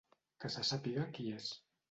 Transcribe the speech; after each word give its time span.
Que 0.45 0.51
se 0.55 0.63
sàpiga 0.69 1.05
qui 1.19 1.29
és. 1.37 1.53